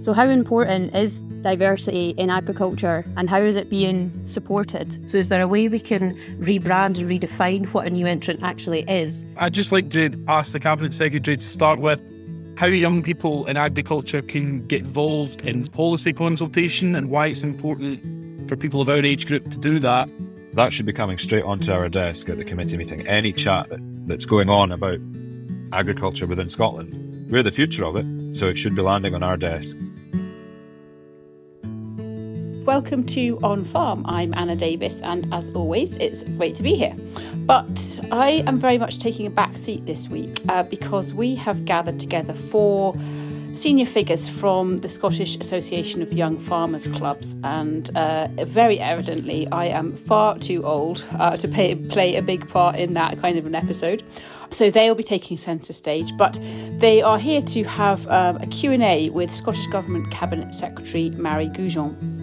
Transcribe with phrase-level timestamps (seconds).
[0.00, 5.10] So, how important is diversity in agriculture and how is it being supported?
[5.10, 8.88] So, is there a way we can rebrand and redefine what a new entrant actually
[8.88, 9.26] is?
[9.36, 12.02] I'd just like to ask the Cabinet Secretary to start with
[12.56, 18.48] how young people in agriculture can get involved in policy consultation and why it's important
[18.48, 20.08] for people of our age group to do that.
[20.54, 23.06] That should be coming straight onto our desk at the committee meeting.
[23.06, 23.66] Any chat
[24.06, 24.98] that's going on about
[25.72, 29.36] agriculture within Scotland, we're the future of it, so it should be landing on our
[29.36, 29.76] desk.
[32.70, 34.06] Welcome to On Farm.
[34.06, 36.94] I'm Anna Davis, and as always, it's great to be here.
[37.34, 41.64] But I am very much taking a back seat this week uh, because we have
[41.64, 42.94] gathered together four
[43.52, 49.64] senior figures from the Scottish Association of Young Farmers Clubs, and uh, very evidently, I
[49.64, 53.46] am far too old uh, to pay, play a big part in that kind of
[53.46, 54.04] an episode.
[54.50, 56.38] So they'll be taking centre stage, but
[56.78, 62.20] they are here to have um, a Q&A with Scottish Government Cabinet Secretary Mairi Gougeon.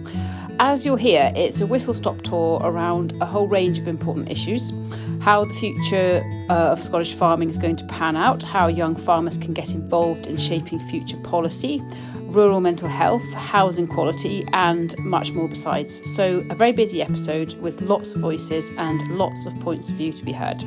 [0.60, 4.72] As you'll hear, it's a whistle stop tour around a whole range of important issues
[5.20, 9.36] how the future uh, of Scottish farming is going to pan out, how young farmers
[9.36, 11.82] can get involved in shaping future policy,
[12.22, 16.00] rural mental health, housing quality, and much more besides.
[16.14, 20.12] So, a very busy episode with lots of voices and lots of points of view
[20.12, 20.64] to be heard.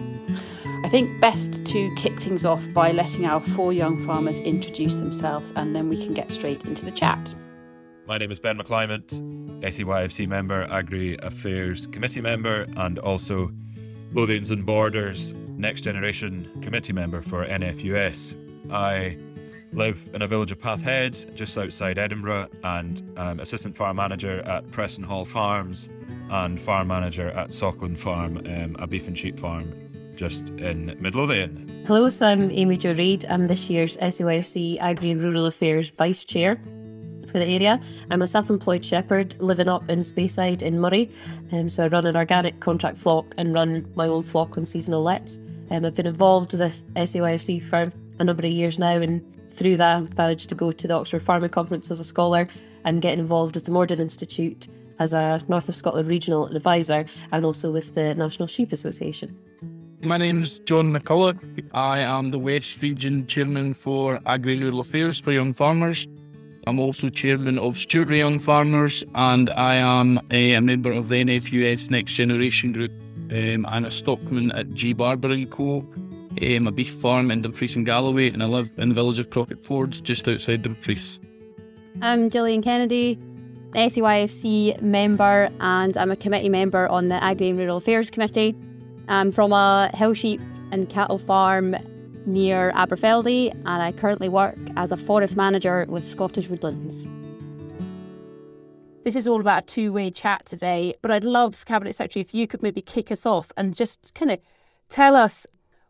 [0.84, 5.54] I think best to kick things off by letting our four young farmers introduce themselves
[5.56, 7.34] and then we can get straight into the chat.
[8.12, 13.54] My name is Ben McClymont, SEYFC member, Agri Affairs Committee member, and also
[14.12, 18.36] Lothians and Borders Next Generation Committee member for NFUS.
[18.70, 19.16] I
[19.72, 24.70] live in a village of Pathhead, just outside Edinburgh, and I'm assistant farm manager at
[24.72, 25.88] Preston Hall Farms
[26.30, 29.74] and farm manager at Sockland Farm, um, a beef and sheep farm
[30.18, 31.86] just in Midlothian.
[31.88, 33.24] Hello, so I'm Amy Jo Reid.
[33.30, 36.60] I'm this year's SEYFC Agri and Rural Affairs Vice Chair
[37.32, 37.80] for the area.
[38.10, 41.10] I'm a self employed shepherd living up in Speyside in Moray.
[41.52, 45.02] Um, so I run an organic contract flock and run my own flock on seasonal
[45.02, 45.40] lets.
[45.70, 46.62] Um, I've been involved with
[46.96, 50.88] SEYFC for a number of years now, and through that, I've managed to go to
[50.88, 52.48] the Oxford Farming Conference as a scholar
[52.84, 54.68] and get involved with the Moredun Institute
[55.00, 59.30] as a North of Scotland regional advisor and also with the National Sheep Association.
[60.04, 61.40] My name is John McCulloch.
[61.74, 66.08] I am the West Region Chairman for Agri and Rural Affairs for Young Farmers.
[66.68, 71.16] I'm also chairman of Stewart Young Farmers, and I am a, a, member of the
[71.16, 72.92] NFUS Next Generation Group.
[73.32, 75.80] Um, I'm a stockman at G Barber and Co.
[76.42, 79.32] Um, a beef farm in Dumfries and Galloway, and I live in the village of
[79.32, 81.20] Crocketford, just outside Dumfries.
[82.00, 83.18] I'm Gillian Kennedy,
[83.72, 88.56] SEYFC member, and I'm a committee member on the Agri and Rural Affairs Committee.
[89.08, 90.40] I'm from a hill sheep
[90.72, 91.76] and cattle farm
[92.26, 97.06] near Aberfeldy, and I currently work as a forest manager with Scottish Woodlands.
[99.04, 102.34] This is all about a two way chat today, but I'd love, Cabinet Secretary, if
[102.34, 104.40] you could maybe kick us off and just kind of
[104.90, 105.48] tell us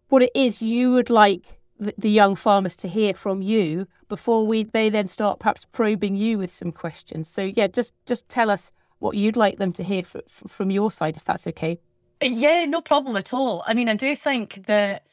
[0.07, 1.59] what it is you would like
[1.97, 6.37] the young farmers to hear from you before we they then start perhaps probing you
[6.37, 7.27] with some questions.
[7.27, 10.91] So yeah, just just tell us what you'd like them to hear f- from your
[10.91, 11.79] side, if that's okay.
[12.21, 13.63] Yeah, no problem at all.
[13.65, 15.03] I mean, I do think that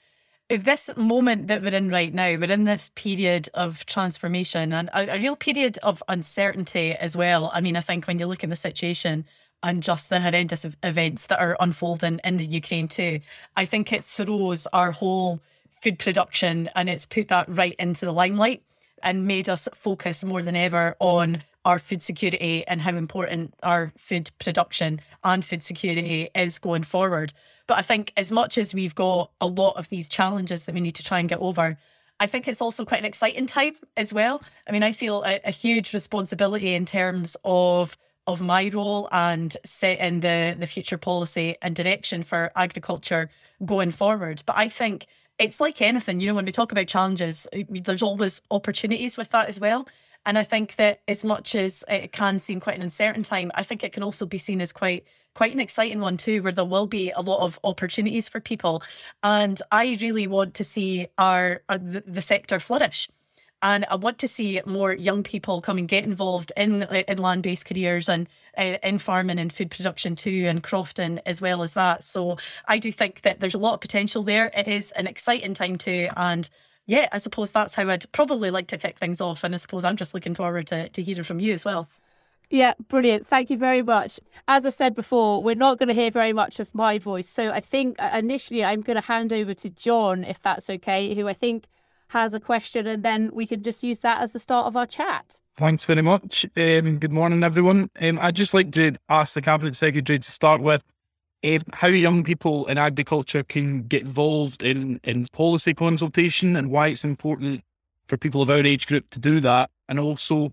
[0.48, 5.14] this moment that we're in right now, we're in this period of transformation and a,
[5.14, 7.50] a, real period of uncertainty as well.
[7.52, 9.26] I mean, I think when you look at the situation
[9.62, 13.20] and just the horrendous events that are unfolding in the Ukraine too,
[13.56, 15.40] I think it throws our whole
[15.82, 18.62] food production and it's put that right into the limelight
[19.02, 23.92] and made us focus more than ever on our food security and how important our
[23.98, 27.34] food production and food security is going forward.
[27.68, 30.80] But I think as much as we've got a lot of these challenges that we
[30.80, 31.78] need to try and get over,
[32.18, 34.42] I think it's also quite an exciting time as well.
[34.66, 39.56] I mean, I feel a, a huge responsibility in terms of of my role and
[39.64, 43.30] setting the the future policy and direction for agriculture
[43.64, 44.42] going forward.
[44.46, 45.06] But I think
[45.38, 49.28] it's like anything, you know, when we talk about challenges, eh, there's always opportunities with
[49.30, 49.86] that as well.
[50.26, 53.62] And I think that as much as it can seem quite an uncertain time, I
[53.62, 55.04] think it can also be seen as quite
[55.38, 58.82] quite an exciting one too, where there will be a lot of opportunities for people.
[59.23, 63.08] And I really want to see our, our the, the sector flourish.
[63.62, 67.44] And I want to see more young people come and get involved in in land
[67.44, 68.26] based careers and
[68.56, 72.02] uh, in farming and food production too, and crofting as well as that.
[72.02, 72.37] So
[72.67, 74.50] I do think that there's a lot of potential there.
[74.56, 76.50] It is an exciting time too, and
[76.87, 79.44] yeah, I suppose that's how I'd probably like to kick things off.
[79.44, 81.88] And I suppose I'm just looking forward to, to hearing from you as well.
[82.50, 83.26] Yeah, brilliant.
[83.26, 84.20] Thank you very much.
[84.46, 87.28] As I said before, we're not going to hear very much of my voice.
[87.28, 91.14] So I think uh, initially I'm going to hand over to John, if that's okay,
[91.14, 91.66] who I think
[92.10, 94.86] has a question, and then we can just use that as the start of our
[94.86, 95.42] chat.
[95.56, 96.46] Thanks very much.
[96.56, 97.90] Um, good morning, everyone.
[98.00, 100.82] Um, I'd just like to ask the Cabinet Secretary to start with
[101.44, 106.88] um, how young people in agriculture can get involved in, in policy consultation and why
[106.88, 107.62] it's important
[108.06, 110.48] for people of our age group to do that, and also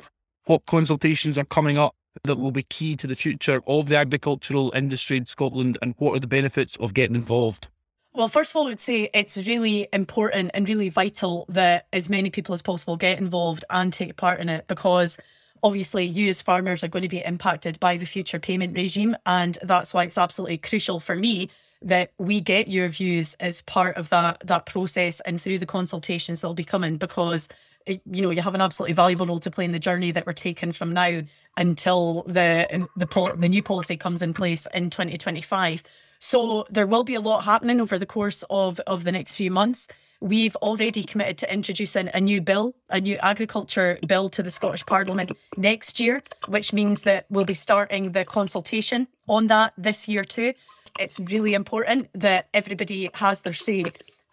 [0.46, 4.72] what consultations are coming up that will be key to the future of the agricultural
[4.76, 7.68] industry in Scotland and what are the benefits of getting involved?
[8.14, 12.10] Well, first of all, I would say it's really important and really vital that as
[12.10, 15.18] many people as possible get involved and take part in it because
[15.62, 19.18] obviously you as farmers are going to be impacted by the future payment regime.
[19.26, 21.50] And that's why it's absolutely crucial for me
[21.82, 26.42] that we get your views as part of that that process and through the consultations
[26.42, 27.50] that'll be coming because
[27.88, 30.34] you know you have an absolutely valuable role to play in the journey that we're
[30.34, 31.22] taking from now
[31.58, 35.84] until the the the new policy comes in place in 2025
[36.20, 39.52] so there will be a lot happening over the course of, of the next few
[39.52, 39.88] months.
[40.22, 44.86] We've already committed to introducing a new bill, a new agriculture bill to the Scottish
[44.86, 50.24] Parliament next year, which means that we'll be starting the consultation on that this year
[50.24, 50.54] too.
[50.98, 53.86] It's really important that everybody has their say.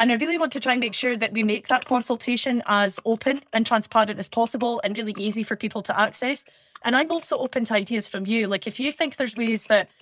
[0.03, 2.99] And I really want to try and make sure that we make that consultation as
[3.05, 6.45] open and transparent as possible and really easy for people to access.
[6.83, 8.49] And I'm also open to ideas from you.
[8.49, 9.93] Like if you think there's ways that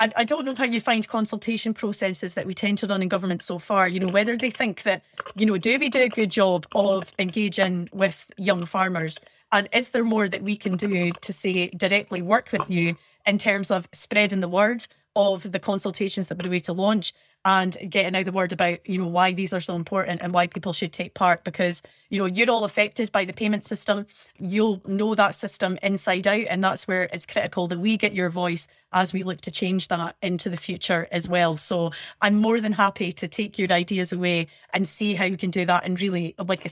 [0.00, 3.08] I, I don't know how you find consultation processes that we tend to run in
[3.10, 3.86] government so far.
[3.86, 5.02] You know, whether they think that,
[5.36, 9.20] you know, do we do a good job of engaging with young farmers?
[9.52, 12.96] And is there more that we can do to say directly work with you
[13.26, 17.12] in terms of spreading the word of the consultations that we're about to launch
[17.44, 20.46] and getting out the word about you know why these are so important and why
[20.46, 24.06] people should take part because you know you're all affected by the payment system.
[24.38, 28.30] You'll know that system inside out and that's where it's critical that we get your
[28.30, 31.56] voice as we look to change that into the future as well.
[31.56, 35.50] So i'm more than happy to take your ideas away and see how you can
[35.50, 36.70] do that and really like you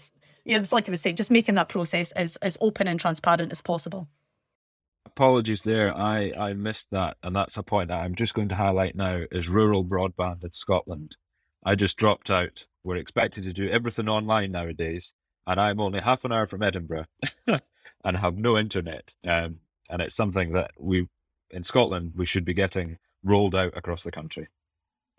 [0.57, 3.61] it's like I was saying, just making that process as as open and transparent as
[3.61, 4.09] possible
[5.19, 5.93] apologies there.
[5.99, 7.17] I, I missed that.
[7.25, 10.53] And that's a point that I'm just going to highlight now is rural broadband in
[10.53, 11.17] Scotland.
[11.65, 12.67] I just dropped out.
[12.85, 15.15] We're expected to do everything online nowadays.
[15.45, 17.07] And I'm only half an hour from Edinburgh
[17.49, 19.17] and have no internet.
[19.27, 19.57] Um,
[19.91, 21.09] and it's something that we,
[21.51, 24.47] in Scotland, we should be getting rolled out across the country.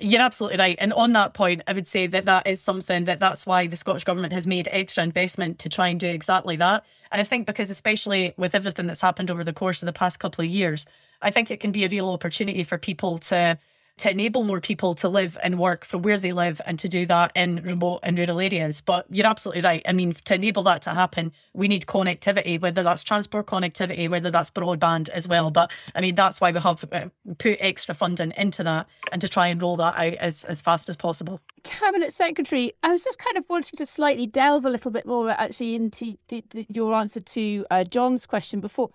[0.01, 0.77] You're absolutely right.
[0.79, 3.75] And on that point, I would say that that is something that that's why the
[3.75, 6.85] Scottish Government has made extra investment to try and do exactly that.
[7.11, 10.19] And I think because, especially with everything that's happened over the course of the past
[10.19, 10.87] couple of years,
[11.21, 13.59] I think it can be a real opportunity for people to
[13.99, 17.05] to enable more people to live and work from where they live and to do
[17.05, 18.81] that in remote and rural areas.
[18.81, 19.81] But you're absolutely right.
[19.87, 24.31] I mean, to enable that to happen, we need connectivity, whether that's transport connectivity, whether
[24.31, 25.51] that's broadband as well.
[25.51, 29.29] But I mean, that's why we have uh, put extra funding into that and to
[29.29, 31.41] try and roll that out as, as fast as possible.
[31.63, 35.29] Cabinet Secretary, I was just kind of wanting to slightly delve a little bit more
[35.29, 38.89] actually into the, the, your answer to uh, John's question before.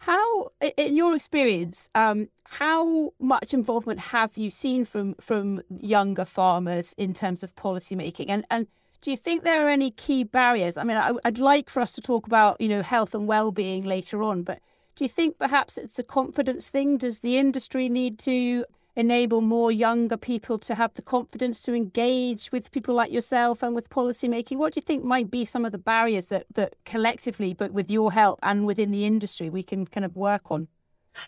[0.00, 6.94] How, in your experience, um, how much involvement have you seen from from younger farmers
[6.96, 8.30] in terms of policy making?
[8.30, 8.66] And and
[9.02, 10.78] do you think there are any key barriers?
[10.78, 13.52] I mean, I, would like for us to talk about you know health and well
[13.52, 14.60] being later on, but
[14.94, 16.96] do you think perhaps it's a confidence thing?
[16.96, 18.64] Does the industry need to
[18.96, 23.74] enable more younger people to have the confidence to engage with people like yourself and
[23.74, 24.58] with policy making?
[24.58, 27.90] What do you think might be some of the barriers that, that collectively, but with
[27.90, 30.68] your help and within the industry, we can kind of work on?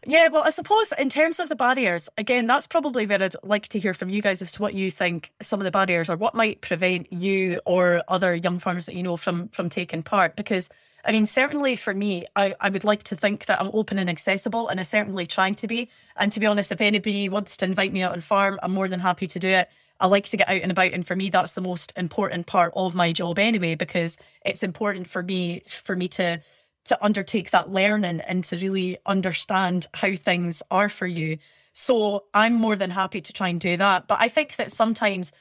[0.07, 3.69] Yeah, well, I suppose in terms of the barriers, again, that's probably where I'd like
[3.69, 6.17] to hear from you guys as to what you think some of the barriers are,
[6.17, 10.37] what might prevent you or other young farmers that you know from from taking part.
[10.37, 10.69] Because
[11.05, 14.09] I mean, certainly for me, I, I would like to think that I'm open and
[14.09, 15.91] accessible, and I certainly try to be.
[16.17, 18.89] And to be honest, if anybody wants to invite me out on farm, I'm more
[18.89, 19.69] than happy to do it.
[19.99, 22.73] I like to get out and about, and for me, that's the most important part
[22.77, 26.41] of my job anyway, because it's important for me for me to
[26.85, 31.39] to undertake that learning and to really understand how things are for you.
[31.73, 34.09] So I'm more than happy to try and do that.
[34.09, 35.33] But I think that sometimes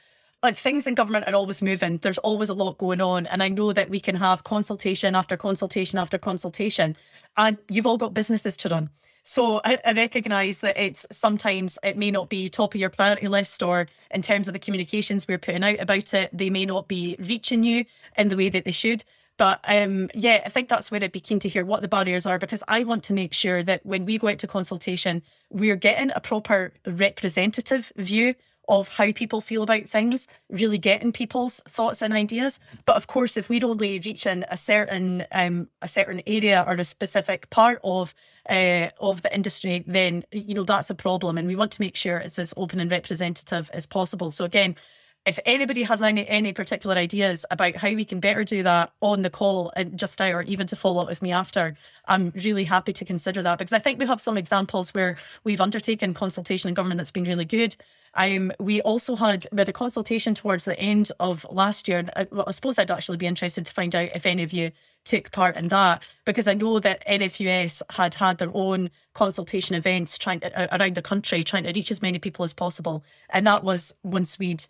[0.42, 1.98] like things in government are always moving.
[1.98, 3.26] There's always a lot going on.
[3.26, 6.96] And I know that we can have consultation after consultation after consultation.
[7.36, 8.90] And you've all got businesses to run.
[9.22, 13.28] So I, I recognise that it's sometimes it may not be top of your priority
[13.28, 16.88] list, or in terms of the communications we're putting out about it, they may not
[16.88, 17.84] be reaching you
[18.18, 19.04] in the way that they should.
[19.38, 22.26] But um, yeah, I think that's where I'd be keen to hear what the barriers
[22.26, 25.76] are because I want to make sure that when we go out to consultation, we're
[25.76, 28.34] getting a proper representative view
[28.68, 32.60] of how people feel about things, really getting people's thoughts and ideas.
[32.84, 36.84] But of course, if we're only reaching a certain um, a certain area or a
[36.84, 38.14] specific part of
[38.48, 41.96] uh, of the industry, then you know that's a problem, and we want to make
[41.96, 44.30] sure it's as open and representative as possible.
[44.30, 44.76] So again,
[45.24, 49.22] if anybody has any any particular ideas about how we can better do that on
[49.22, 51.76] the call and just now or even to follow up with me after
[52.08, 55.60] i'm really happy to consider that because i think we have some examples where we've
[55.60, 57.76] undertaken consultation in government that's been really good
[58.14, 62.04] um, we also had with a consultation towards the end of last year.
[62.14, 64.52] I, uh, well, I suppose I'd actually be interested to find out if any of
[64.52, 64.72] you
[65.04, 70.18] took part in that because I know that NFUS had had their own consultation events
[70.18, 73.94] trying around the country, trying to reach as many people as possible, and that was
[74.02, 74.64] once we'd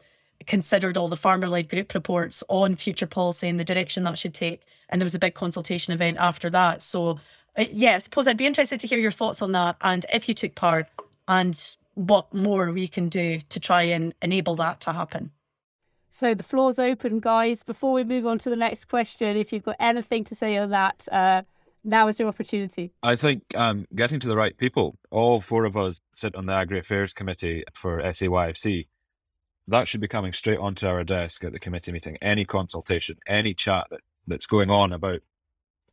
[0.46, 4.34] considered all the farmer led group reports on future policy and the direction that should
[4.34, 4.62] take.
[4.88, 6.82] And there was a big consultation event after that.
[6.82, 7.20] So,
[7.56, 10.28] uh, yeah, I suppose I'd be interested to hear your thoughts on that and if
[10.28, 10.88] you took part
[11.28, 15.30] and what more we can do to try and enable that to happen.
[16.08, 17.62] So the floor's open, guys.
[17.62, 20.70] Before we move on to the next question, if you've got anything to say on
[20.70, 21.42] that, uh,
[21.84, 22.92] now is your opportunity.
[23.02, 24.98] I think um, getting to the right people.
[25.10, 28.86] All four of us sit on the Agri Affairs Committee for SAYFC
[29.68, 32.16] that should be coming straight onto our desk at the committee meeting.
[32.20, 35.20] Any consultation, any chat that, that's going on about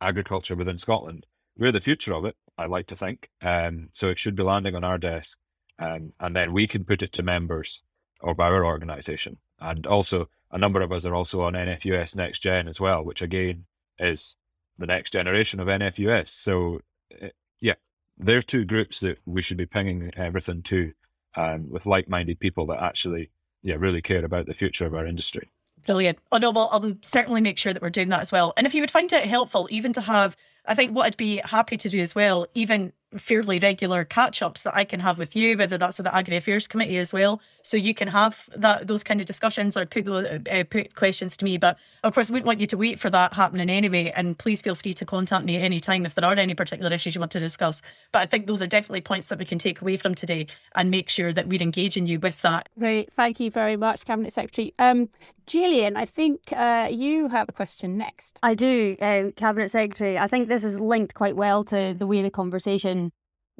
[0.00, 1.26] agriculture within Scotland.
[1.56, 3.28] We're the future of it, I like to think.
[3.42, 5.38] Um, so it should be landing on our desk.
[5.80, 7.82] And then we can put it to members
[8.22, 9.38] of our organisation.
[9.58, 13.22] And also, a number of us are also on NFUS Next Gen as well, which
[13.22, 13.64] again
[13.98, 14.36] is
[14.78, 16.30] the next generation of NFUS.
[16.30, 16.80] So,
[17.22, 17.28] uh,
[17.60, 17.74] yeah,
[18.18, 20.92] they're two groups that we should be pinging everything to
[21.36, 23.30] um, with like minded people that actually
[23.62, 25.50] yeah, really care about the future of our industry.
[25.86, 26.18] Brilliant.
[26.32, 28.52] Oh no, well, I'll certainly make sure that we're doing that as well.
[28.56, 31.38] And if you would find it helpful, even to have, I think what I'd be
[31.38, 35.34] happy to do as well, even fairly regular catch ups that I can have with
[35.34, 37.40] you, whether that's with the Agri Affairs Committee as well.
[37.62, 41.36] So you can have that those kind of discussions or put those, uh, put questions
[41.38, 41.58] to me.
[41.58, 44.12] But of course, we wouldn't want you to wait for that happening anyway.
[44.14, 46.92] And please feel free to contact me at any time if there are any particular
[46.92, 47.82] issues you want to discuss.
[48.12, 50.90] But I think those are definitely points that we can take away from today and
[50.90, 52.68] make sure that we're engaging you with that.
[52.78, 53.12] Great.
[53.12, 54.72] Thank you very much, Cabinet Secretary.
[54.78, 55.08] Um,
[55.46, 58.38] Gillian, I think uh, you have a question next.
[58.40, 60.16] I do, um, Cabinet Secretary.
[60.16, 62.99] I think this is linked quite well to the way the conversation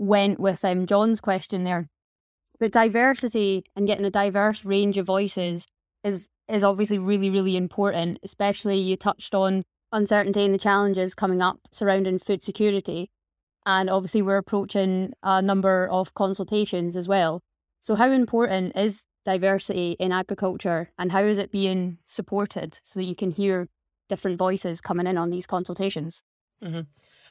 [0.00, 1.88] went with um, John's question there.
[2.58, 5.66] But diversity and getting a diverse range of voices
[6.02, 11.40] is is obviously really, really important, especially you touched on uncertainty and the challenges coming
[11.40, 13.08] up surrounding food security.
[13.66, 17.40] And obviously we're approaching a number of consultations as well.
[17.82, 23.04] So how important is diversity in agriculture and how is it being supported so that
[23.04, 23.68] you can hear
[24.08, 26.22] different voices coming in on these consultations?
[26.64, 26.80] Mm-hmm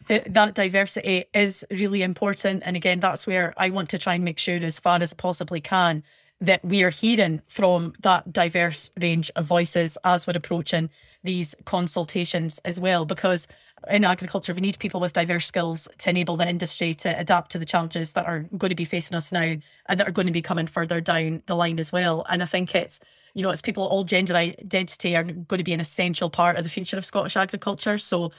[0.07, 2.63] that, diversity is really important.
[2.65, 5.61] And again, that's where I want to try and make sure, as far as possibly
[5.61, 6.03] can,
[6.41, 10.89] that we are hearing from that diverse range of voices as we're approaching
[11.23, 13.05] these consultations as well.
[13.05, 13.47] Because
[13.89, 17.59] in agriculture, we need people with diverse skills to enable the industry to adapt to
[17.59, 19.55] the challenges that are going to be facing us now
[19.87, 22.25] and that are going to be coming further down the line as well.
[22.29, 23.01] And I think it's
[23.33, 26.63] you know, it's people all gender identity are going to be an essential part of
[26.63, 27.97] the future of Scottish agriculture.
[27.97, 28.31] So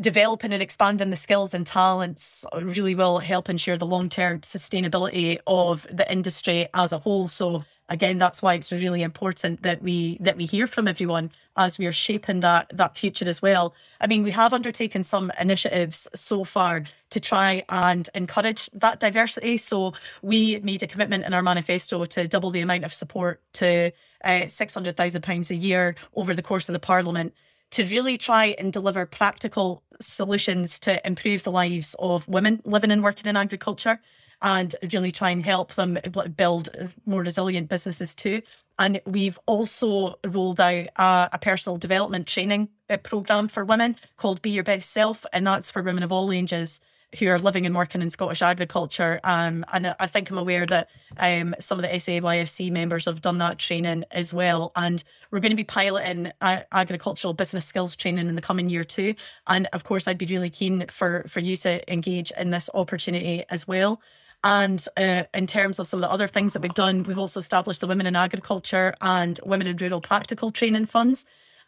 [0.00, 5.38] developing and expanding the skills and talents really will help ensure the long term sustainability
[5.46, 7.28] of the industry as a whole.
[7.28, 11.78] So again, that's why it's really important that we that we hear from everyone as
[11.78, 13.74] we are shaping that that future as well.
[14.00, 19.58] I mean, we have undertaken some initiatives so far to try and encourage that diversity.
[19.58, 23.92] So we made a commitment in our manifesto to double the amount of support to
[24.24, 27.32] uh, six hundred thousand pounds a year over the course of the Parliament
[27.74, 33.02] to really try and deliver practical solutions to improve the lives of women living and
[33.02, 34.00] working in agriculture
[34.40, 35.98] and really try and help them
[36.36, 36.68] build
[37.04, 38.42] more resilient businesses too.
[38.78, 44.40] And we've also rolled out a, a personal development training uh, program for women called
[44.40, 46.80] Be Your Best Self, and that's for women of all ages
[47.18, 49.20] who are living and working in Scottish agriculture.
[49.24, 53.38] Um, and I think I'm aware that um, some of the SAYFC members have done
[53.38, 54.72] that training as well.
[54.76, 58.84] And we're going to be piloting uh, agricultural business skills training in the coming year
[58.84, 59.14] too.
[59.46, 63.44] And of course, I'd be really keen for, for you to engage in this opportunity
[63.48, 64.00] as well.
[64.42, 67.40] And uh, in terms of some of the other things that we've done, we've also
[67.40, 71.24] established the Women in Agriculture and Women in Rural Practical Training Funds.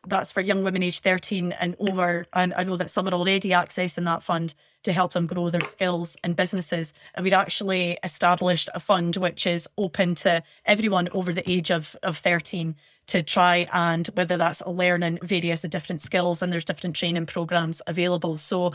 [0.07, 2.27] That's for young women aged 13 and over.
[2.33, 4.55] And I know that some are already accessing that fund
[4.87, 6.95] to help them grow their skills and businesses.
[7.15, 11.97] And we'd actually established a fund which is open to everyone over the age of,
[12.05, 12.77] of 13
[13.09, 18.37] to try and whether that's learning various different skills and there's different training programs available.
[18.37, 18.75] So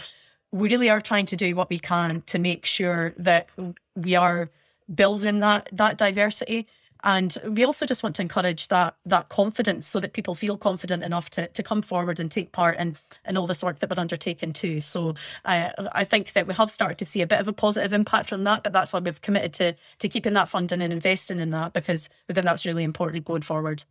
[0.52, 3.48] we really are trying to do what we can to make sure that
[3.96, 4.50] we are
[4.94, 6.68] building that that diversity
[7.04, 11.04] and we also just want to encourage that that confidence so that people feel confident
[11.04, 12.96] enough to, to come forward and take part in,
[13.28, 14.82] in all this work that we're undertaking too.
[14.82, 15.16] So
[15.46, 18.30] uh, I think that we have started to see a bit of a positive impact
[18.30, 21.52] from that, but that's why we've committed to to keeping that funding and investing in
[21.52, 23.84] that because we think that's really important going forward.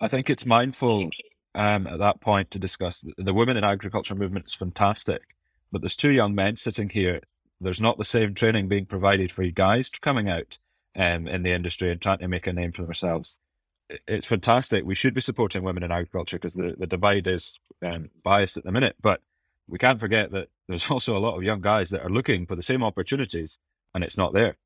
[0.00, 1.10] I think it's mindful
[1.54, 5.22] um, at that point to discuss the, the women in agriculture movement is fantastic
[5.72, 7.20] but there's two young men sitting here.
[7.60, 10.58] There's not the same training being provided for you guys coming out
[10.96, 13.38] um, in the industry and trying to make a name for themselves.
[14.06, 14.84] It's fantastic.
[14.84, 18.64] We should be supporting women in agriculture because the, the divide is um, biased at
[18.64, 18.96] the minute.
[19.00, 19.20] But
[19.68, 22.56] we can't forget that there's also a lot of young guys that are looking for
[22.56, 23.58] the same opportunities
[23.94, 24.56] and it's not there.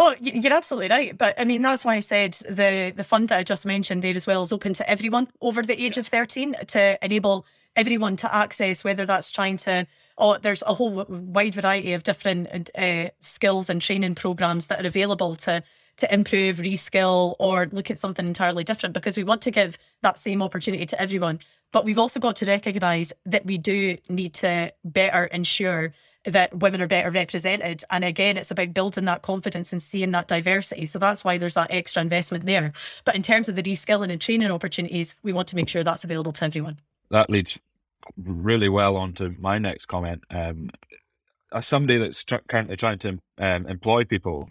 [0.00, 1.18] Oh, you're absolutely right.
[1.18, 4.14] But I mean, that's why I said the the fund that I just mentioned there
[4.14, 7.44] as well is open to everyone over the age of 13 to enable
[7.74, 12.70] everyone to access, whether that's trying to, oh, there's a whole wide variety of different
[12.76, 15.62] uh, skills and training programs that are available to
[15.98, 20.16] to improve, reskill, or look at something entirely different because we want to give that
[20.16, 21.40] same opportunity to everyone.
[21.72, 25.92] But we've also got to recognise that we do need to better ensure
[26.24, 27.84] that women are better represented.
[27.90, 30.86] And again, it's about building that confidence and seeing that diversity.
[30.86, 32.72] So that's why there's that extra investment there.
[33.04, 36.04] But in terms of the reskilling and training opportunities, we want to make sure that's
[36.04, 36.80] available to everyone.
[37.10, 37.58] That leads
[38.16, 40.22] really well onto my next comment.
[40.30, 40.70] Um,
[41.52, 44.50] as somebody that's tr- currently trying to um, employ people,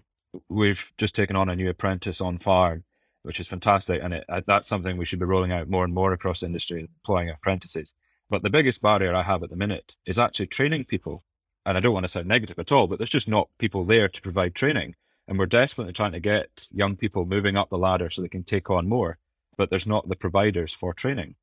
[0.50, 2.84] we've just taken on a new apprentice on farm,
[3.24, 5.94] which is fantastic, and it, uh, that's something we should be rolling out more and
[5.94, 7.94] more across industry, employing apprentices.
[8.30, 11.24] But the biggest barrier I have at the minute is actually training people,
[11.66, 14.08] and I don't want to sound negative at all, but there's just not people there
[14.10, 14.96] to provide training,
[15.28, 18.44] and we're desperately trying to get young people moving up the ladder so they can
[18.44, 19.18] take on more,
[19.58, 21.36] but there's not the providers for training.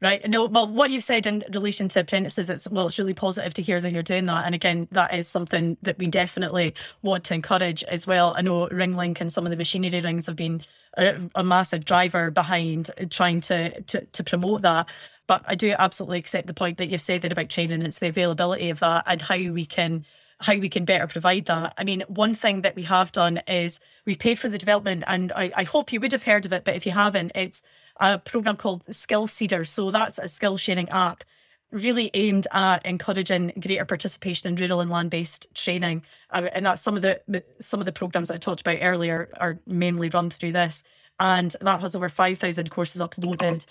[0.00, 0.26] Right.
[0.30, 3.62] No, well, what you've said in relation to apprentices, it's well, it's really positive to
[3.62, 4.46] hear that you're doing that.
[4.46, 8.32] And again, that is something that we definitely want to encourage as well.
[8.34, 10.62] I know Ringlink and some of the machinery rings have been
[10.96, 14.88] a, a massive driver behind trying to, to to promote that.
[15.26, 17.82] But I do absolutely accept the point that you've said there about training.
[17.82, 20.06] It's the availability of that and how we can
[20.40, 21.74] how we can better provide that.
[21.76, 25.30] I mean, one thing that we have done is we've paid for the development, and
[25.32, 27.62] I, I hope you would have heard of it, but if you haven't, it's
[28.00, 29.64] a program called Skill Seeder.
[29.64, 31.22] So that's a skill sharing app
[31.70, 36.02] really aimed at encouraging greater participation in rural and land-based training.
[36.30, 39.60] Uh, and that's some of the some of the programs i talked about earlier are
[39.66, 40.82] mainly run through this.
[41.20, 43.66] And that has over 5000 courses uploaded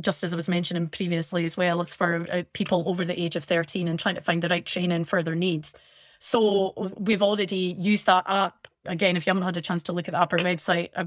[0.00, 3.36] just as i was mentioning previously as well it's for uh, people over the age
[3.36, 5.74] of 13 and trying to find the right training for their needs.
[6.18, 10.08] So we've already used that app again, if you haven't had a chance to look
[10.08, 11.04] at the upper website, uh,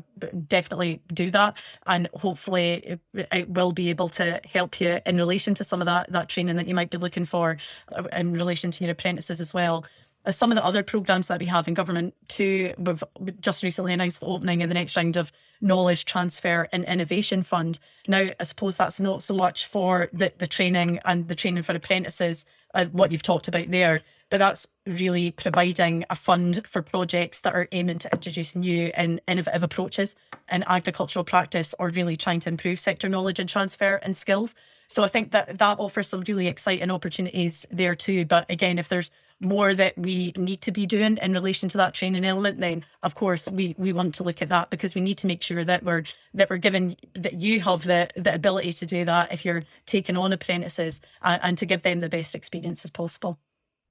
[0.48, 5.54] definitely do that, and hopefully it, it, will be able to help you in relation
[5.56, 7.58] to some of that that training that you might be looking for
[7.96, 9.86] uh, in relation to your apprentices as well.
[10.26, 13.04] Uh, some of the other programs that we have in government too, we've
[13.40, 17.80] just recently announced the opening of the next round of knowledge transfer and innovation fund.
[18.08, 21.74] Now, I suppose that's not so much for the, the training and the training for
[21.74, 27.42] apprentices, uh, what you've talked about there but that's really providing a fund for projects
[27.42, 30.16] that are aiming to introduce new and innovative approaches
[30.52, 34.56] in agricultural practice or really trying to improve sector knowledge and transfer and skills.
[34.88, 38.26] So I think that that offers some really exciting opportunities there too.
[38.26, 41.94] But again, if there's more that we need to be doing in relation to that
[41.94, 45.18] training element, then of course we we want to look at that because we need
[45.20, 48.86] to make sure that we're that we're given that you have the the ability to
[48.86, 52.84] do that if you're taking on apprentices and, and to give them the best experience
[52.84, 53.38] as possible.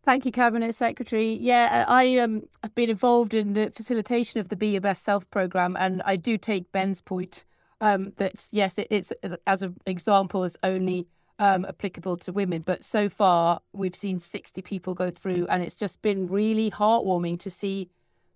[0.06, 1.32] Thank you, Cabinet Secretary.
[1.32, 5.28] Yeah, I um, have been involved in the facilitation of the Be Your Best Self
[5.30, 7.42] programme, and I do take Ben's point
[7.80, 9.12] um, that yes, it, it's
[9.48, 11.08] as an example, is only
[11.40, 12.62] um, applicable to women.
[12.64, 17.40] But so far, we've seen 60 people go through, and it's just been really heartwarming
[17.40, 17.90] to see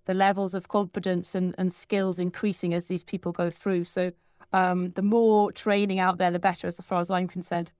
[0.06, 3.84] the levels of confidence and, and skills increasing as these people go through.
[3.84, 4.10] So
[4.52, 7.70] um, the more training out there, the better, as far as I'm concerned.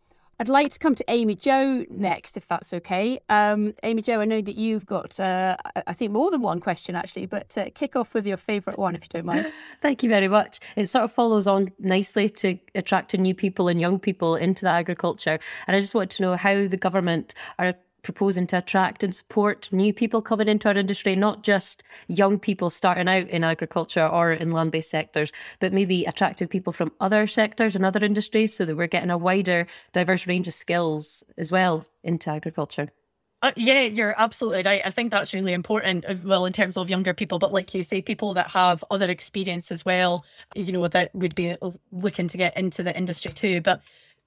[0.40, 3.20] I'd like to come to Amy Jo next, if that's okay.
[3.28, 5.54] Um, Amy Jo, I know that you've got, uh,
[5.86, 8.94] I think, more than one question actually, but uh, kick off with your favourite one,
[8.94, 9.52] if you don't mind.
[9.82, 10.60] Thank you very much.
[10.76, 14.70] It sort of follows on nicely to attracting new people and young people into the
[14.70, 15.38] agriculture.
[15.66, 19.68] And I just want to know how the government are proposing to attract and support
[19.72, 24.32] new people coming into our industry, not just young people starting out in agriculture or
[24.32, 28.64] in land based sectors, but maybe attracting people from other sectors and other industries so
[28.64, 32.88] that we're getting a wider, diverse range of skills as well into agriculture.
[33.42, 34.82] Uh, yeah, you're absolutely right.
[34.84, 36.04] I think that's really important.
[36.04, 39.08] uh, Well, in terms of younger people, but like you say, people that have other
[39.08, 43.32] experience as well, you know, that would be uh, looking to get into the industry
[43.32, 43.62] too.
[43.62, 43.80] But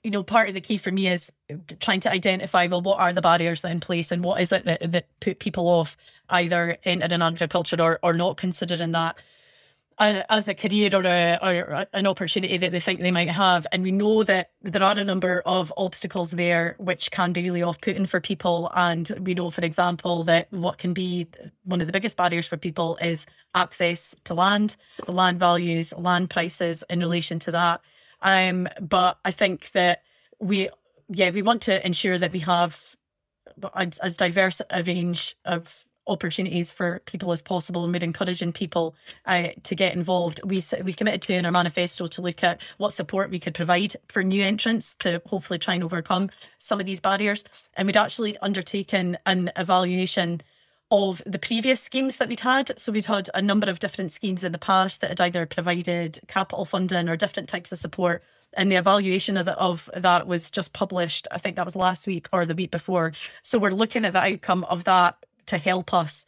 [0.03, 1.31] you know, part of the key for me is
[1.79, 4.65] trying to identify well, what are the barriers that in place, and what is it
[4.65, 5.97] that that put people off
[6.29, 9.15] either entering agriculture or or not considering that
[9.99, 13.67] as a career or, a, or an opportunity that they think they might have.
[13.71, 17.63] And we know that there are a number of obstacles there which can be really
[17.63, 18.71] off putting for people.
[18.75, 21.27] And we know, for example, that what can be
[21.63, 26.29] one of the biggest barriers for people is access to land, the land values, land
[26.29, 27.81] prices in relation to that.
[28.23, 30.01] Um, but I think that
[30.39, 30.69] we,
[31.09, 32.95] yeah, we want to ensure that we have
[33.75, 38.95] as, as diverse a range of opportunities for people as possible and we're encouraging people
[39.25, 40.41] uh, to get involved.
[40.43, 43.95] We we committed to in our manifesto to look at what support we could provide
[44.09, 47.43] for new entrants to hopefully try and overcome some of these barriers.
[47.75, 50.41] And we'd actually undertaken an evaluation
[50.93, 52.79] of the previous schemes that we'd had.
[52.79, 56.19] So we'd had a number of different schemes in the past that had either provided
[56.27, 58.23] capital funding or different types of support.
[58.55, 62.05] And the evaluation of, the, of that was just published, I think that was last
[62.05, 63.11] week or the week before.
[63.41, 66.27] So we're looking at the outcome of that to help us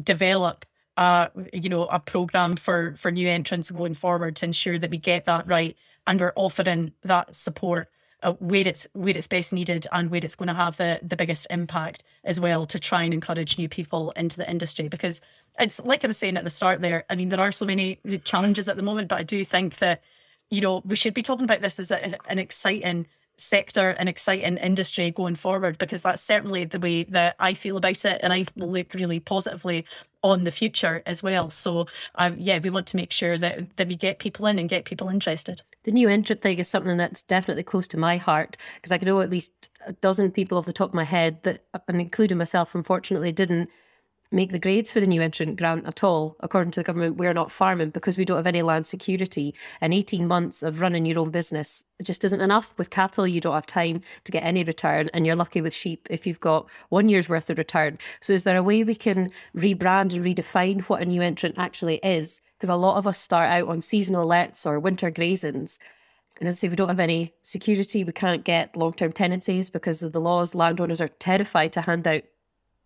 [0.00, 0.64] develop
[0.96, 4.96] uh, you know, a program for for new entrants going forward to ensure that we
[4.96, 7.88] get that right and we're offering that support
[8.32, 11.46] where it's where it's best needed and where it's going to have the the biggest
[11.50, 15.20] impact as well to try and encourage new people into the industry because
[15.58, 17.04] it's like I was saying at the start there.
[17.08, 20.02] I mean, there are so many challenges at the moment, but I do think that
[20.50, 24.56] you know we should be talking about this as a, an exciting sector and exciting
[24.58, 28.46] industry going forward because that's certainly the way that I feel about it and I
[28.56, 29.84] look really positively
[30.22, 31.50] on the future as well.
[31.50, 34.68] So um, yeah we want to make sure that that we get people in and
[34.68, 35.62] get people interested.
[35.82, 39.06] The new entrant thing is something that's definitely close to my heart because I can
[39.06, 42.38] know at least a dozen people off the top of my head that, and including
[42.38, 43.68] myself, unfortunately, didn't
[44.34, 46.36] make the grades for the new entrant grant at all.
[46.40, 49.54] According to the government, we're not farming because we don't have any land security.
[49.80, 52.74] And 18 months of running your own business just isn't enough.
[52.76, 56.08] With cattle, you don't have time to get any return, and you're lucky with sheep
[56.10, 57.98] if you've got one year's worth of return.
[58.20, 61.96] So, is there a way we can rebrand and redefine what a new entrant actually
[62.02, 62.40] is?
[62.56, 65.78] Because a lot of us start out on seasonal lets or winter grazings.
[66.40, 68.02] And as I say, we don't have any security.
[68.02, 70.54] We can't get long term tenancies because of the laws.
[70.54, 72.24] Landowners are terrified to hand out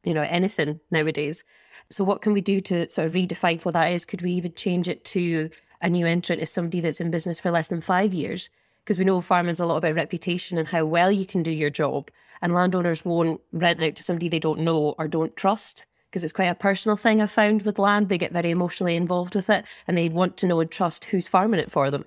[0.08, 1.44] you know anything nowadays.
[1.90, 4.06] So what can we do to sort of redefine what that is?
[4.06, 5.50] Could we even change it to
[5.82, 8.48] a new entrant as somebody that's in business for less than five years?
[8.82, 11.68] Because we know farming's a lot about reputation and how well you can do your
[11.68, 16.24] job and landowners won't rent out to somebody they don't know or don't trust because
[16.24, 18.08] it's quite a personal thing i've found with land.
[18.08, 21.28] They get very emotionally involved with it and they want to know and trust who's
[21.28, 22.06] farming it for them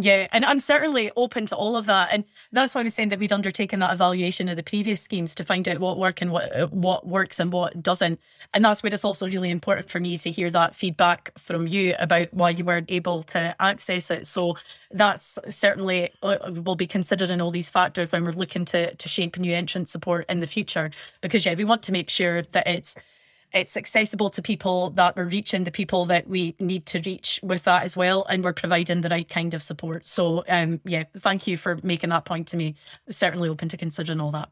[0.00, 3.08] Yeah, and I'm certainly open to all of that, and that's why I was saying
[3.08, 6.30] that we'd undertaken that evaluation of the previous schemes to find out what work and
[6.30, 8.20] what uh, what works and what doesn't,
[8.54, 11.96] and that's where it's also really important for me to hear that feedback from you
[11.98, 14.28] about why you weren't able to access it.
[14.28, 14.56] So
[14.92, 19.08] that's certainly uh, will be considered in all these factors when we're looking to to
[19.08, 22.68] shape new entrant support in the future, because yeah, we want to make sure that
[22.68, 22.94] it's
[23.52, 27.64] it's accessible to people that we're reaching the people that we need to reach with
[27.64, 31.46] that as well and we're providing the right kind of support so um yeah thank
[31.46, 32.74] you for making that point to me
[33.10, 34.48] certainly open to considering all that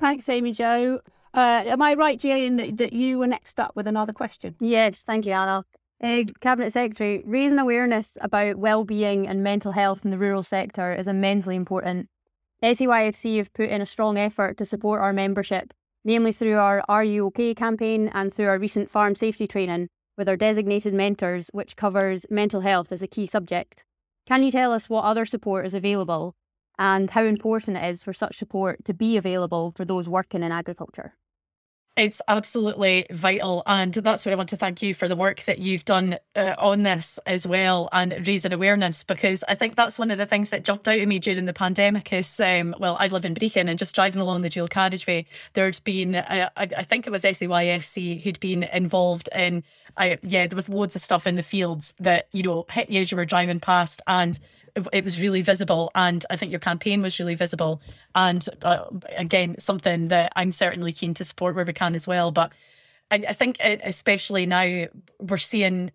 [0.00, 1.00] Thanks, Amy Jo.
[1.34, 4.54] Uh, am I right, Gillian, that, that you were next up with another question?
[4.58, 5.62] Yes, thank you, Anna.
[6.02, 11.06] Uh, Cabinet Secretary, raising awareness about well-being and mental health in the rural sector is
[11.06, 12.08] immensely important.
[12.62, 15.74] SEYFC have put in a strong effort to support our membership,
[16.04, 20.28] namely through our Are You OK campaign and through our recent farm safety training with
[20.28, 23.84] our designated mentors, which covers mental health as a key subject.
[24.26, 26.34] Can you tell us what other support is available
[26.78, 30.52] and how important it is for such support to be available for those working in
[30.52, 31.14] agriculture?
[31.96, 33.62] It's absolutely vital.
[33.66, 36.54] And that's where I want to thank you for the work that you've done uh,
[36.56, 40.50] on this as well and raising awareness because I think that's one of the things
[40.50, 43.68] that jumped out at me during the pandemic is, um, well, I live in Brechin
[43.68, 47.24] and just driving along the dual carriageway, there'd been, uh, I, I think it was
[47.24, 49.64] SAYFC who'd been involved in,
[49.96, 53.00] I, yeah, there was loads of stuff in the fields that, you know, hit you
[53.00, 54.38] as you were driving past and
[54.76, 55.90] it, it was really visible.
[55.94, 57.80] And I think your campaign was really visible.
[58.14, 58.84] And uh,
[59.16, 62.30] again, something that I'm certainly keen to support where we can as well.
[62.30, 62.52] But
[63.10, 64.86] I, I think, especially now,
[65.18, 65.90] we're seeing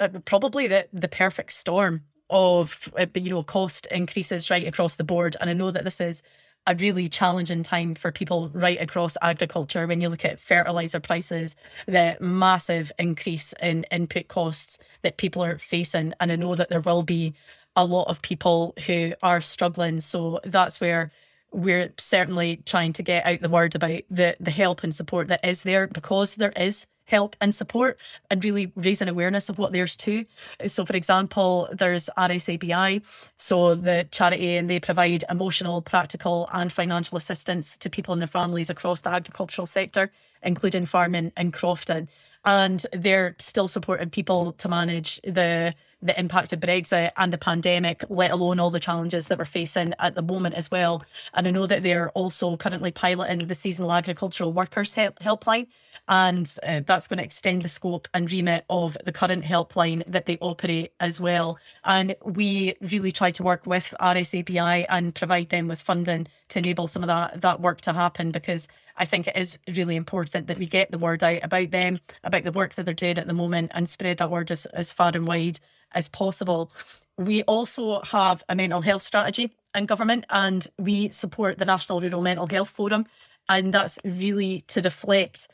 [0.00, 5.04] uh, probably the, the perfect storm of uh, you know cost increases right across the
[5.04, 6.22] board and i know that this is
[6.66, 11.56] a really challenging time for people right across agriculture when you look at fertilizer prices,
[11.86, 16.14] the massive increase in input costs that people are facing.
[16.20, 17.34] And I know that there will be
[17.76, 20.00] a lot of people who are struggling.
[20.00, 21.10] So that's where
[21.52, 25.44] we're certainly trying to get out the word about the, the help and support that
[25.44, 27.98] is there because there is help and support
[28.30, 30.24] and really raising awareness of what there's too.
[30.66, 33.02] So, for example, there's RSABI,
[33.36, 38.26] so the charity, and they provide emotional, practical, and financial assistance to people and their
[38.26, 40.10] families across the agricultural sector,
[40.42, 42.08] including farming and crofting.
[42.44, 48.04] And they're still supporting people to manage the the impact of Brexit and the pandemic,
[48.10, 51.02] let alone all the challenges that we're facing at the moment as well.
[51.32, 55.66] And I know that they're also currently piloting the seasonal agricultural workers help- helpline,
[56.06, 60.26] and uh, that's going to extend the scope and remit of the current helpline that
[60.26, 61.58] they operate as well.
[61.84, 66.86] And we really try to work with RSABI and provide them with funding to enable
[66.86, 70.58] some of that that work to happen because I think it is really important that
[70.58, 73.34] we get the word out about them, about the work that they're doing at the
[73.34, 75.58] moment, and spread that word as, as far and wide
[75.92, 76.70] as possible.
[77.16, 82.22] We also have a mental health strategy in government, and we support the National Rural
[82.22, 83.06] Mental Health Forum,
[83.48, 85.48] and that's really to deflect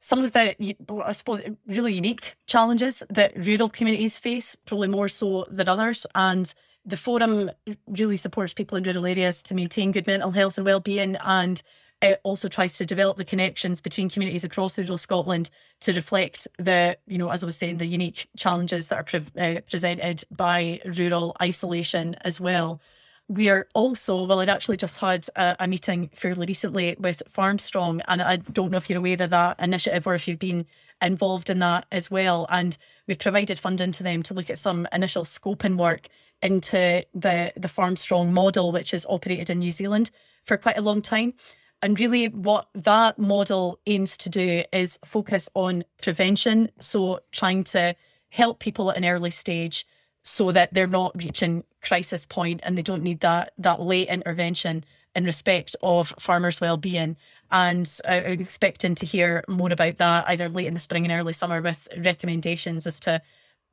[0.00, 0.74] some of the,
[1.04, 6.06] I suppose, really unique challenges that rural communities face, probably more so than others.
[6.14, 6.52] And
[6.84, 7.50] the forum
[7.86, 11.62] really supports people in rural areas to maintain good mental health and well-being and
[12.02, 16.98] it also tries to develop the connections between communities across rural Scotland to reflect the,
[17.06, 20.80] you know, as I was saying, the unique challenges that are pre- uh, presented by
[20.84, 22.80] rural isolation as well.
[23.28, 28.00] We are also, well, I'd actually just had a, a meeting fairly recently with Farmstrong,
[28.08, 30.66] and I don't know if you're aware of that initiative or if you've been
[31.00, 32.46] involved in that as well.
[32.50, 36.08] And we've provided funding to them to look at some initial scoping work
[36.42, 40.10] into the the Farmstrong model, which is operated in New Zealand
[40.42, 41.34] for quite a long time.
[41.82, 46.70] And really, what that model aims to do is focus on prevention.
[46.78, 47.96] So, trying to
[48.30, 49.84] help people at an early stage
[50.22, 54.84] so that they're not reaching crisis point and they don't need that that late intervention
[55.14, 57.16] in respect of farmers' well-being.
[57.50, 61.32] And I'm expecting to hear more about that either late in the spring and early
[61.34, 63.20] summer with recommendations as to,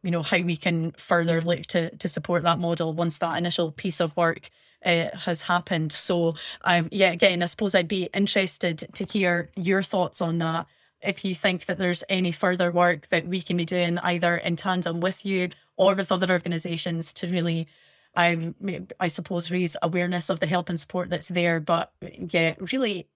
[0.03, 3.71] you know, how we can further look to to support that model once that initial
[3.71, 4.49] piece of work
[4.85, 5.91] uh, has happened.
[5.91, 10.67] So, um, yeah, again, I suppose I'd be interested to hear your thoughts on that.
[11.01, 14.55] If you think that there's any further work that we can be doing either in
[14.55, 17.67] tandem with you or with other organisations to really,
[18.15, 18.55] um,
[18.99, 21.61] I suppose, raise awareness of the help and support that's there.
[21.61, 23.07] But yeah, really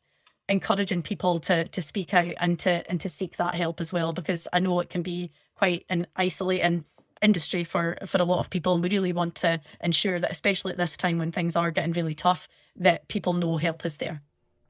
[0.49, 4.11] encouraging people to to speak out and to and to seek that help as well
[4.11, 6.85] because I know it can be quite an isolating
[7.23, 10.71] industry for for a lot of people and we really want to ensure that especially
[10.71, 14.21] at this time when things are getting really tough that people know help is there.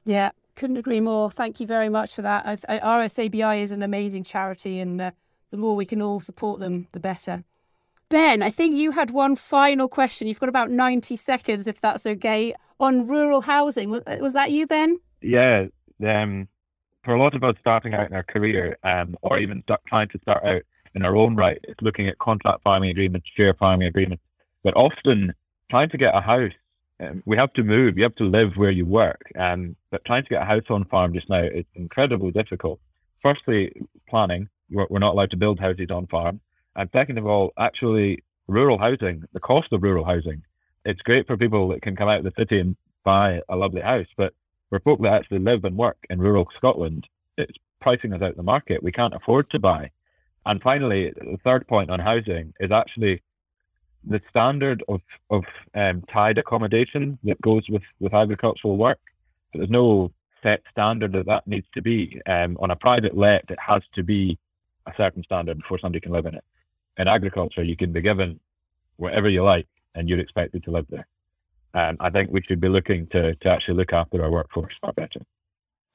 [0.04, 1.30] Yeah couldn't agree more.
[1.30, 2.46] Thank you very much for that.
[2.46, 5.10] I, I, rsabi is an amazing charity and uh,
[5.50, 7.44] the more we can all support them the better.
[8.10, 10.28] Ben i think you had one final question.
[10.28, 13.90] You've got about 90 seconds if that's okay on rural housing.
[13.90, 15.00] Was, was that you ben?
[15.20, 15.66] Yeah
[16.04, 16.48] um,
[17.04, 20.08] for a lot of us starting out in our career um, or even start, trying
[20.08, 20.62] to start out
[20.94, 21.58] in our own right.
[21.64, 24.22] It's looking at contract farming agreements, share farming agreements.
[24.62, 25.34] But often
[25.70, 26.52] trying to get a house,
[27.00, 27.96] um, we have to move.
[27.96, 29.20] You have to live where you work.
[29.38, 32.80] Um, but trying to get a house on farm just now is incredibly difficult.
[33.22, 33.72] Firstly,
[34.08, 34.48] planning.
[34.70, 36.40] We're, we're not allowed to build houses on farm.
[36.76, 40.42] And second of all, actually, rural housing, the cost of rural housing.
[40.84, 43.80] It's great for people that can come out of the city and buy a lovely
[43.80, 44.34] house, but
[44.70, 47.06] for folk that actually live and work in rural Scotland,
[47.38, 48.82] it's pricing us out the market.
[48.82, 49.90] We can't afford to buy.
[50.46, 53.22] And finally, the third point on housing is actually
[54.06, 59.00] the standard of of um, tied accommodation that goes with with agricultural work.
[59.52, 62.20] So there's no set standard that that needs to be.
[62.26, 64.38] Um, on a private let, it has to be
[64.86, 66.44] a certain standard before somebody can live in it.
[66.98, 68.38] In agriculture, you can be given
[68.96, 71.06] whatever you like, and you're expected to live there.
[71.72, 74.92] Um, I think we should be looking to to actually look after our workforce far
[74.92, 75.20] better.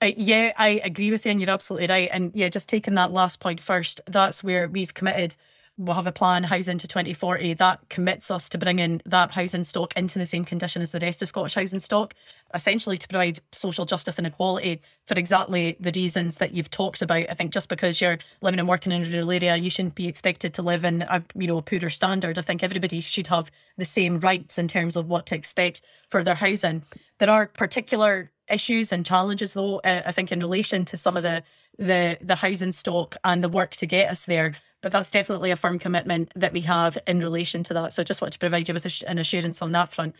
[0.01, 2.09] Uh, yeah, I agree with you, and you're absolutely right.
[2.11, 5.35] And yeah, just taking that last point first, that's where we've committed
[5.79, 9.95] we'll have a plan housing to 2040 that commits us to bringing that housing stock
[9.95, 12.13] into the same condition as the rest of Scottish housing stock,
[12.53, 17.25] essentially to provide social justice and equality for exactly the reasons that you've talked about.
[17.29, 20.07] I think just because you're living and working in a rural area, you shouldn't be
[20.07, 22.37] expected to live in a you know a poorer standard.
[22.37, 26.23] I think everybody should have the same rights in terms of what to expect for
[26.23, 26.83] their housing.
[27.19, 31.23] There are particular issues and challenges though uh, i think in relation to some of
[31.23, 31.43] the
[31.79, 34.53] the the housing stock and the work to get us there.
[34.81, 37.93] But that's definitely a firm commitment that we have in relation to that.
[37.93, 40.15] So i just want to provide you with an assurance on that front.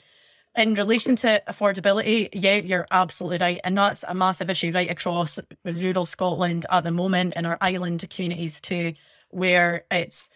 [0.56, 3.60] In relation to affordability yeah you're absolutely right.
[3.64, 8.10] And that's a massive issue right across rural scotland at the moment in our island
[8.10, 8.94] communities too
[9.30, 10.30] where it's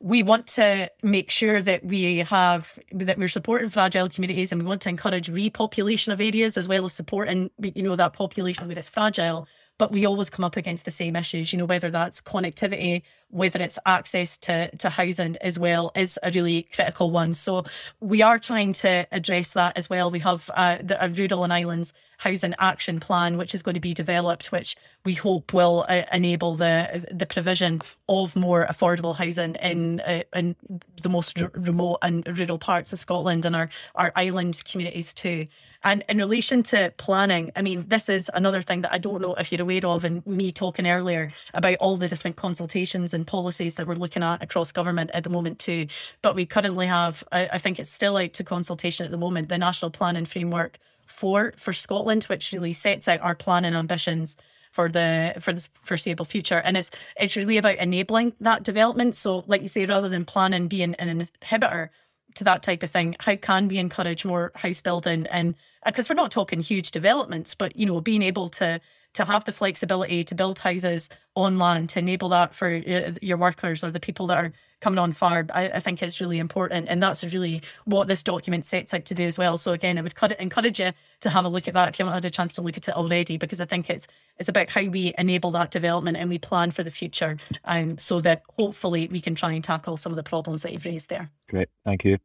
[0.00, 4.68] we want to make sure that we have that we're supporting fragile communities and we
[4.68, 8.78] want to encourage repopulation of areas as well as supporting you know that population where
[8.78, 12.20] it's fragile but we always come up against the same issues you know whether that's
[12.20, 17.34] connectivity whether it's access to, to housing as well is a really critical one.
[17.34, 17.64] So
[18.00, 20.10] we are trying to address that as well.
[20.10, 23.80] We have uh, the, a rural and islands housing action plan, which is going to
[23.80, 29.54] be developed, which we hope will uh, enable the the provision of more affordable housing
[29.56, 30.56] in uh, in
[31.02, 35.46] the most r- remote and rural parts of Scotland and our our island communities too.
[35.84, 39.34] And in relation to planning, I mean, this is another thing that I don't know
[39.34, 43.76] if you're aware of, and me talking earlier about all the different consultations and policies
[43.76, 45.86] that we're looking at across government at the moment too.
[46.20, 49.48] But we currently have, I, I think it's still out to consultation at the moment,
[49.48, 54.36] the National Planning Framework for for Scotland, which really sets out our plan and ambitions
[54.70, 56.58] for the for the foreseeable future.
[56.58, 59.16] And it's it's really about enabling that development.
[59.16, 61.88] So, like you say, rather than planning being an inhibitor
[62.34, 65.54] to that type of thing, how can we encourage more house building and
[65.86, 68.80] because we're not talking huge developments, but you know, being able to
[69.14, 73.36] to have the flexibility to build houses on land to enable that for uh, your
[73.36, 76.86] workers or the people that are coming on farm, I, I, think is really important.
[76.88, 79.58] And that's really what this document sets out to do as well.
[79.58, 82.22] So again, I would encourage you to have a look at that if you haven't
[82.22, 84.06] had a chance to look at it already, because I think it's
[84.38, 88.20] it's about how we enable that development and we plan for the future, um, so
[88.20, 91.30] that hopefully we can try and tackle some of the problems that you've raised there.
[91.48, 92.18] Great, thank you.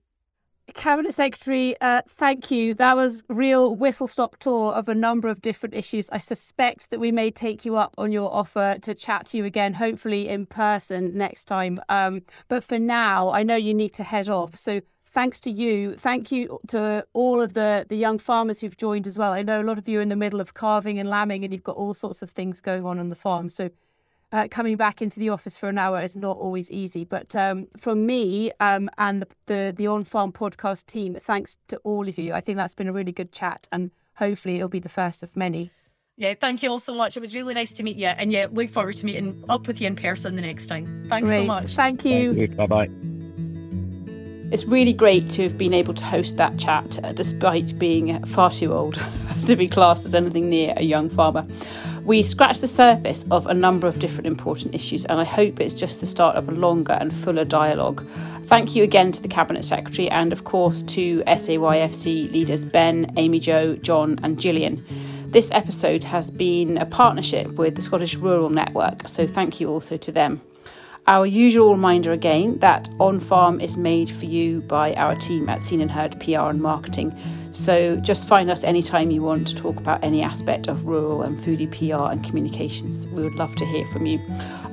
[0.73, 2.73] Cabinet Secretary, uh, thank you.
[2.73, 6.09] That was real whistle stop tour of a number of different issues.
[6.09, 9.45] I suspect that we may take you up on your offer to chat to you
[9.45, 11.79] again, hopefully in person next time.
[11.89, 14.55] Um, but for now, I know you need to head off.
[14.55, 15.93] So thanks to you.
[15.93, 19.31] Thank you to all of the, the young farmers who've joined as well.
[19.31, 21.53] I know a lot of you are in the middle of calving and lambing and
[21.53, 23.49] you've got all sorts of things going on on the farm.
[23.49, 23.69] So
[24.33, 27.05] uh, coming back into the office for an hour is not always easy.
[27.05, 31.77] But um, from me um, and the, the, the On Farm podcast team, thanks to
[31.83, 32.33] all of you.
[32.33, 35.37] I think that's been a really good chat, and hopefully it'll be the first of
[35.37, 35.71] many.
[36.17, 37.15] Yeah, thank you all so much.
[37.15, 39.79] It was really nice to meet you, and yeah, look forward to meeting up with
[39.79, 41.05] you in person the next time.
[41.07, 41.37] Thanks Great.
[41.37, 41.71] so much.
[41.73, 42.33] Thank you.
[42.33, 42.47] you.
[42.49, 42.89] Bye bye.
[44.51, 48.51] It's really great to have been able to host that chat, uh, despite being far
[48.51, 49.03] too old
[49.47, 51.45] to be classed as anything near a young farmer.
[52.05, 55.73] We scratched the surface of a number of different important issues, and I hope it's
[55.73, 58.05] just the start of a longer and fuller dialogue.
[58.43, 63.39] Thank you again to the Cabinet Secretary and, of course, to SAYFC leaders Ben, Amy
[63.39, 64.83] Jo, John, and Gillian.
[65.27, 69.95] This episode has been a partnership with the Scottish Rural Network, so thank you also
[69.95, 70.41] to them.
[71.07, 75.61] Our usual reminder again that On Farm is made for you by our team at
[75.61, 77.17] Seen and Heard PR and Marketing.
[77.53, 81.37] So just find us anytime you want to talk about any aspect of rural and
[81.37, 83.07] foodie PR and communications.
[83.09, 84.19] We would love to hear from you.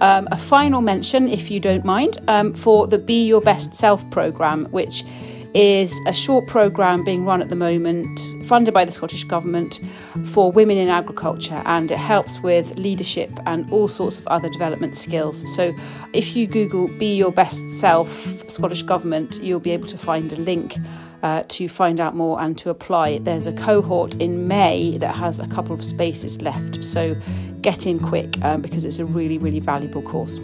[0.01, 4.09] Um, a final mention, if you don't mind, um, for the Be Your Best Self
[4.11, 5.05] programme, which
[5.53, 9.81] is a short programme being run at the moment, funded by the Scottish Government
[10.25, 14.95] for women in agriculture, and it helps with leadership and all sorts of other development
[14.95, 15.45] skills.
[15.55, 15.75] So,
[16.15, 18.11] if you Google Be Your Best Self
[18.49, 20.77] Scottish Government, you'll be able to find a link
[21.23, 23.19] uh, to find out more and to apply.
[23.19, 27.17] There's a cohort in May that has a couple of spaces left, so
[27.61, 30.39] get in quick um, because it's a really, really valuable course.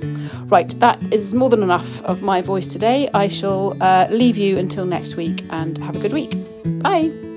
[0.47, 3.09] Right, that is more than enough of my voice today.
[3.15, 6.37] I shall uh, leave you until next week and have a good week.
[6.83, 7.36] Bye.